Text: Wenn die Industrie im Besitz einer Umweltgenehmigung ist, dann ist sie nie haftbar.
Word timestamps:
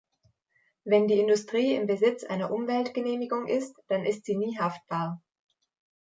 Wenn 0.83 1.07
die 1.07 1.19
Industrie 1.19 1.75
im 1.75 1.85
Besitz 1.85 2.23
einer 2.23 2.49
Umweltgenehmigung 2.49 3.45
ist, 3.45 3.75
dann 3.87 4.03
ist 4.03 4.25
sie 4.25 4.35
nie 4.35 4.57
haftbar. 4.57 5.21